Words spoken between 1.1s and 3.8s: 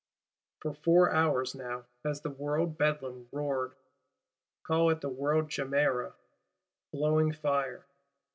hours now has the World Bedlam roared: